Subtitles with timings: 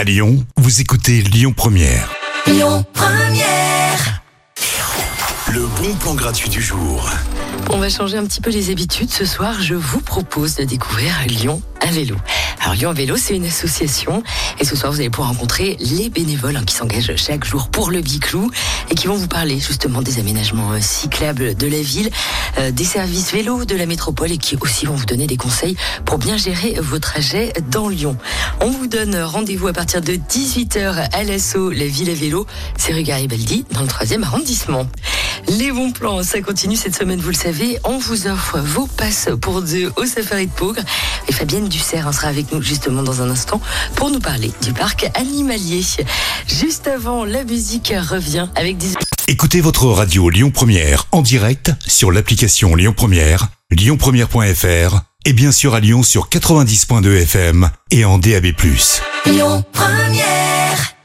[0.00, 2.10] À Lyon, vous écoutez Lyon Première.
[2.46, 4.22] Lyon Première.
[5.52, 7.06] Le bon plan gratuit du jour.
[7.68, 9.10] On va changer un petit peu les habitudes.
[9.10, 12.16] Ce soir, je vous propose de découvrir Lyon à vélo.
[12.62, 14.22] Alors Lyon vélo, c'est une association
[14.58, 17.90] et ce soir, vous allez pouvoir rencontrer les bénévoles hein, qui s'engagent chaque jour pour
[17.90, 18.50] le Biclou
[18.90, 22.10] et qui vont vous parler justement des aménagements euh, cyclables de la ville,
[22.58, 25.74] euh, des services vélo de la métropole et qui aussi vont vous donner des conseils
[26.04, 28.18] pour bien gérer vos trajets dans Lyon.
[28.60, 32.46] On vous donne rendez-vous à partir de 18h à l'assaut La Ville à vélo,
[32.76, 34.86] c'est rue Garibaldi dans le 3e arrondissement.
[35.48, 37.78] Les bons plans, ça continue cette semaine, vous le savez.
[37.84, 40.82] On vous offre vos passes pour deux au safari de Pogre.
[41.28, 43.60] Et Fabienne Dussert sera avec nous justement dans un instant
[43.94, 45.84] pour nous parler du parc animalier.
[46.46, 48.94] Juste avant, la musique revient avec des...
[49.28, 55.74] Écoutez votre radio Lyon Première en direct sur l'application Lyon Première, lyonpremière.fr et bien sûr
[55.74, 58.46] à Lyon sur 90.2 FM et en DAB+.
[59.26, 60.99] Lyon Première.